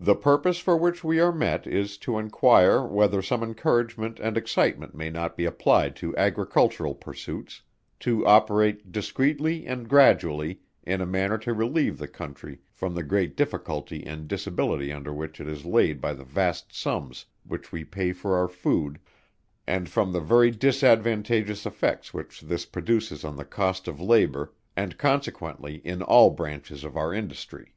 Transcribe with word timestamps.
The 0.00 0.16
purpose 0.16 0.58
for 0.58 0.76
which 0.76 1.04
we 1.04 1.20
are 1.20 1.30
met 1.30 1.64
is, 1.64 1.96
to 1.98 2.18
enquire 2.18 2.84
whether 2.84 3.22
some 3.22 3.40
encouragement 3.44 4.18
and 4.18 4.36
excitement 4.36 4.96
may 4.96 5.10
not 5.10 5.36
be 5.36 5.44
applied 5.44 5.94
to 6.02 6.12
Agricultural 6.16 6.96
pursuits, 6.96 7.62
to 8.00 8.26
operate, 8.26 8.90
discreetly 8.90 9.64
and 9.64 9.88
gradually, 9.88 10.62
in 10.82 11.00
a 11.00 11.06
manner 11.06 11.38
to 11.38 11.52
relieve 11.54 11.98
the 11.98 12.08
country 12.08 12.58
from 12.72 12.94
the 12.96 13.04
great 13.04 13.36
difficulty 13.36 14.04
and 14.04 14.26
disability 14.26 14.90
under 14.92 15.14
which 15.14 15.40
it 15.40 15.46
is 15.46 15.64
laid 15.64 16.00
by 16.00 16.14
the 16.14 16.24
vast 16.24 16.74
sums 16.74 17.26
which 17.46 17.70
we 17.70 17.84
pay 17.84 18.12
for 18.12 18.36
our 18.36 18.48
food, 18.48 18.98
and 19.68 19.88
from 19.88 20.10
the 20.10 20.20
very 20.20 20.50
disadvantageous 20.50 21.64
effects 21.64 22.12
which 22.12 22.40
this 22.40 22.66
produces 22.66 23.24
on 23.24 23.36
the 23.36 23.44
cost 23.44 23.86
of 23.86 24.00
labour, 24.00 24.52
and 24.76 24.98
consequently 24.98 25.76
in 25.84 26.02
all 26.02 26.30
branches 26.30 26.82
of 26.82 26.96
our 26.96 27.14
industry. 27.14 27.76